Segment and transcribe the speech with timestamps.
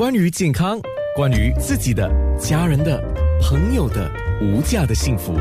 [0.00, 0.80] 关于健康，
[1.14, 2.98] 关于自己的、家人的、
[3.42, 5.34] 朋友的无价的幸福，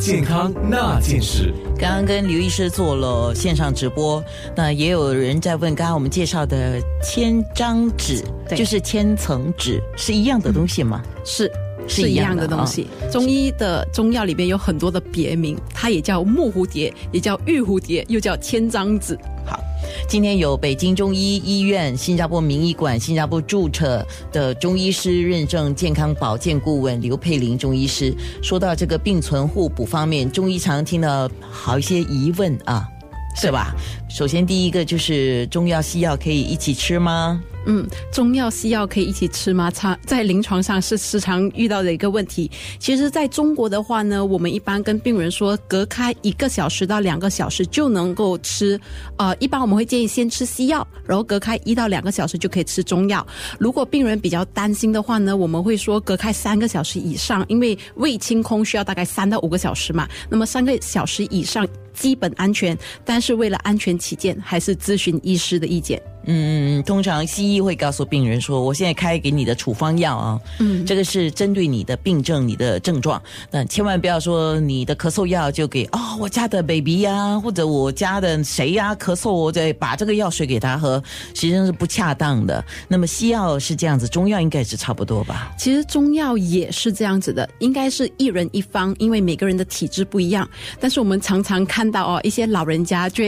[0.00, 1.54] 健康那件事。
[1.78, 4.20] 刚刚跟刘医师做了线上直播，
[4.56, 11.00] 那也有人在问，刚刚我们介绍的千张纸，对就是千层纸，是一样的东西吗？
[11.24, 11.48] 是
[11.86, 12.88] 是是一样的东西。
[13.12, 19.16] 中医的中药里边有很多的别名，它也叫木蝴蝶，也叫玉蝴蝶，又叫千张子。
[19.44, 19.62] 好，
[20.08, 28.14] 今天有北京中医医院、新加坡名医馆、新加坡注册的中医师认证健康保健顾问刘佩玲中医师。
[28.42, 32.88] 说到这个病存互补方面，中医常听到好一些疑问啊，
[33.34, 33.74] 是吧？
[34.08, 37.40] 首先第一个就是中药西药可以一起吃吗？
[37.66, 39.70] 嗯，中药西药可以一起吃吗？
[39.70, 42.50] 常在临床上是时常遇到的一个问题。
[42.78, 48.80] 其实，在中国的话呢，我们一般跟病人说，隔开一个小时到两个小时就能够吃。
[49.18, 53.24] 呃，一般我们会建议先吃西药，然后隔开一到两个小时就可以吃中药。
[53.58, 60.08] 如果病人比较担心的话呢，我们会说隔开三个小时以上，因为胃清空需要大概三到五个小时嘛。
[60.30, 61.68] 那么三个小时以上
[62.00, 66.00] 基本安全，但是为了安全起见，还是咨询医师的意见。
[66.24, 81.02] 嗯，通常西医会告诉病人说，我现在开给你的处方药啊，嗯，这个是针对你的病症、你的症状，那千万不要说你的咳嗽药就给哦我家的 baby 呀、或者我家的谁呀、咳嗽，我再把这个药水给他喝，
[81.34, 82.64] 实际上是不恰当的。
[82.86, 85.54] 那么西药是这样子，中药应该是差不多吧？
[85.58, 90.48] 其实中药也是这样子的，应该是一人一方，因为每个人的体质不一样。
[90.78, 93.24] 但是我们常常看到哦，一些老人家就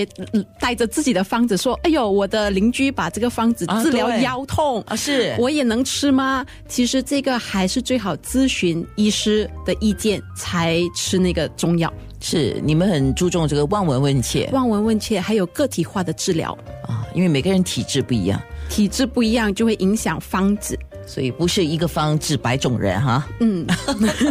[0.58, 11.92] 带着自己的方子说：“哎呦，我的邻居把这个方子啊治疗腰痛啊是我也能吃吗？”其实这个还是最好咨询医师的意见才吃那个中药。
[12.24, 20.78] 是你们很注重这个望闻问切望闻问切，还有个体化的治疗，啊，因为每个人体质不一样，体质不一样就会影响方子。
[21.12, 23.28] 所以不是一个方治百种人哈。
[23.40, 23.66] 嗯，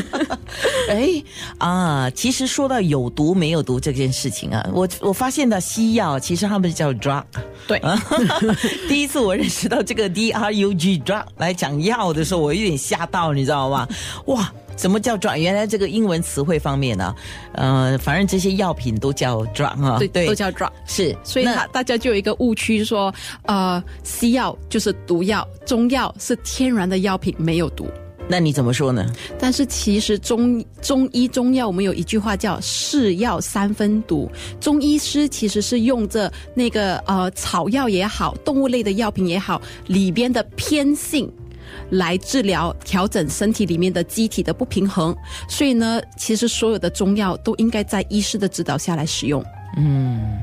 [0.90, 1.24] 哎
[1.60, 7.24] 啊，其实说到有毒没有毒这件事情啊，我我发现的西药其实他们叫 drug。
[7.68, 7.80] 对。
[8.90, 13.88] 第一次我认识到这个 D R U G drug 来讲药的时候，我有点吓到，你知道吗？
[14.26, 14.52] 哇！
[14.78, 15.38] 什么叫 drug？
[15.38, 17.14] 原来这个英文词汇方面呢、
[17.54, 20.72] 呃，反正这些药品都叫 drug 啊，对，都叫 drug。
[20.86, 27.88] 是，所以那他大家就有一个误区说，呃，西药就是毒药，中药是天然的药品，没有毒。
[28.28, 29.12] 那你怎么说呢？
[29.38, 34.32] 但是其实中中医中药，我们有一句话叫“是药三分毒”。
[34.62, 41.30] 中医师其实是用着那个呃草药也好，动物类的药品也好，里边的偏性。
[41.90, 45.16] 来治疗、调整身体里面的机体的不平衡，
[45.50, 49.44] 所以呢，其实所有的中药都应该在医师的指导下来使用。
[49.78, 50.40] 嗯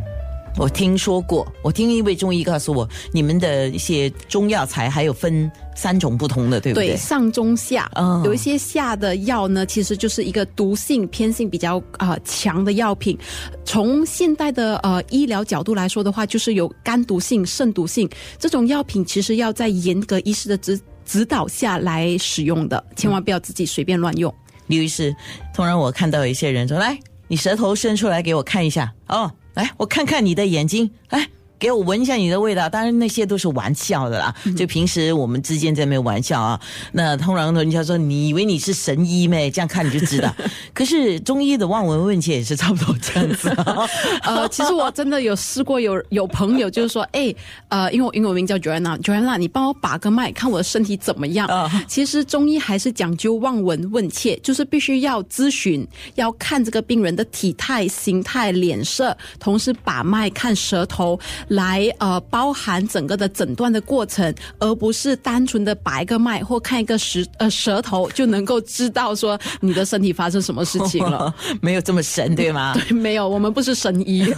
[0.56, 6.96] 我听说过，我听一位中医告诉我，你们的一些中药材还有分三种不同的，对不对？
[6.96, 13.16] 上中下，哦有一些下的药呢，其实就是一个毒性偏性比较啊、呃强的药品。
[13.64, 24.32] 从现代的呃医疗角度来说的话，就是有肝毒性、肾毒性这种药品，其实要在严格医师的指指导下来使用的，千万不要自己随便乱用。
[24.66, 25.16] 刘医师，
[25.54, 31.26] 通常我看到有一些人说：“来，你舌头伸出来给我看一下。”哦，来，我看看你的眼睛，来。
[31.58, 34.34] 给我闻一下你的味道，当然那些都是玩笑的啦。
[34.56, 36.60] 就平时我们之间在那边玩笑啊。
[36.92, 39.50] 那通常人家说你以为你是神医咩？
[39.50, 40.34] 这样看你就知道。
[40.72, 43.88] 可是中医的望闻问切也是差不多这样子、啊。
[44.22, 47.34] 呃，其实我真的有试过有，有朋友就是说，哎，
[47.68, 51.46] 呃，因为我英文名叫 Joanna，Joanna，你帮我把个脉，看我的身体怎么样。
[51.48, 61.18] 啊其实中医还是讲究望闻问切，就是必须要咨询，要看这个病人的体态、形态、脸色，同时把脉看舌头，
[61.48, 71.34] 来呃包含整个的诊断的过程，而不是单纯的把一个脉或看一个舌呃舌头就能够知道说你的身体发生什么事情了。
[71.60, 72.74] 没有这么神，对吗？
[72.88, 74.32] 对，没有，我们不是神医。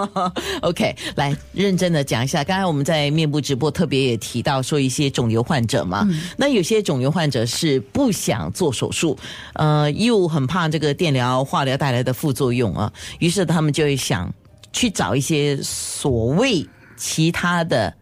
[0.62, 2.42] OK，来认真的讲一下。
[2.44, 9.16] 刚才我们在面部直播特别也提到说一些肿瘤患者嘛，那有些肿瘤患者是不想做手术，
[9.54, 14.32] 呃，又很怕这个电疗、化疗带来的副作用啊，于是他们就会想
[14.74, 17.96] 去找一些所谓其他的。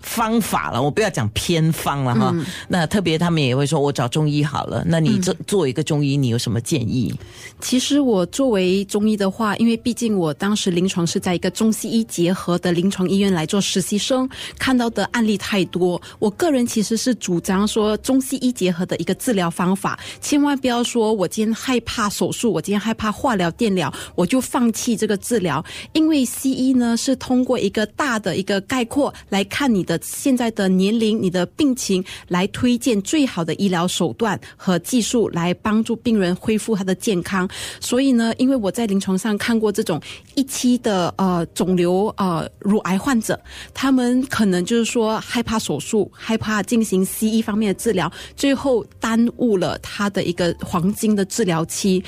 [0.00, 2.34] 方法了，我不要讲偏方了哈。
[2.68, 4.82] 那特别他们也会说，我找中医好了。
[4.86, 7.14] 那你这作为一个中医，你有什么建议？
[7.60, 16.00] 其实我作为中医的话，因为毕竟我当时临床是在一个中西医结合的临床医院来做实习生，看到的案例太多。
[16.18, 25.62] 我个人其实是主张说中西医结合的一个治疗方法，千万不要说我今天害怕手术，我今天害怕化疗、电疗，我就放弃这个治疗。
[25.92, 37.48] 因为西医呢是通过一个大的一个概括来看你的的现在的年龄、你的病情来推荐最好的医疗手段和技术来帮助病人恢复他的健康。
[37.80, 40.00] 所以呢，因为我在临床上看过这种
[40.36, 43.38] 一期的呃肿瘤呃乳癌患者，
[43.74, 52.04] 他们可能就是说害怕手术，害怕进行西医方面的治疗，最后耽误了他的一个黄金的治疗期。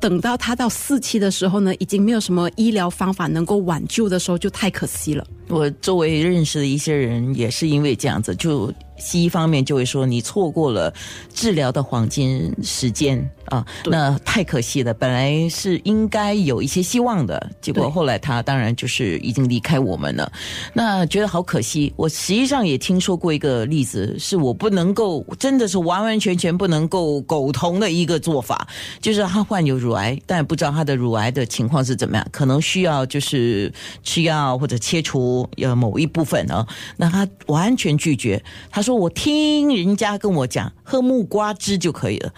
[0.00, 5.26] 等到他到四期的时候呢，已经没有什么医疗方法能够挽救的时候，就太可惜了。
[5.48, 10.92] 我周围认识的一些人也是因为这样子，就西医方面就会说你错过了
[11.34, 14.94] 治疗的黄金时间啊，那太可惜了。
[14.94, 20.30] 本来是应该有一些希望的，结果后来他当然就是已经离开我们了。
[20.72, 21.92] 那觉得好可惜。
[21.96, 28.68] 我实际上也听说过一个例子，是我不能够，真的是完完全全不能够苟同的一个做法，
[29.00, 33.72] 就是他患有乳癌，但不知道他的乳癌的情况是怎么样，可能需要就是
[34.02, 35.48] 吃药或者切除。
[35.56, 38.42] 呃，某一部分呢，那他完全拒绝。
[38.70, 42.32] 他说：“我听人家跟我讲，喝木瓜汁就可以了，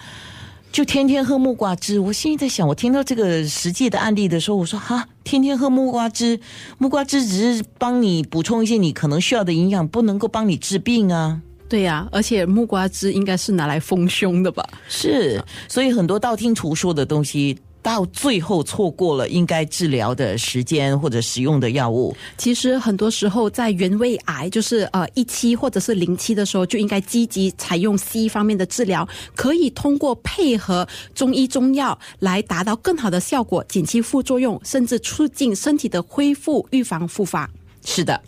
[0.71, 6.39] 就天天喝木瓜汁。”我心里在想，我听到这个实际的案例的时候，我说：“哈，天天喝木瓜汁，
[6.77, 14.67] 木瓜汁只是帮你补充一些你可能需要的营养，不能够帮你治病啊。”对呀，而且木瓜汁应该是拿来丰胸的吧？
[14.87, 17.57] 是，所以很多道听途说的东西。
[17.83, 22.15] 到最后错过了应该治疗的时间或者使用的药物。
[22.37, 37.49] 其实很多时候在原位癌就是呃一期或者是零期的时候，就应该积极采用西医方面的治疗，可以通过配合中医中药来达到更好的效果，减轻副作用，甚至促进身体的恢复，预防复发。
[37.85, 38.19] 是的，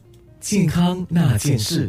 [0.42, 1.84] 健康那件事。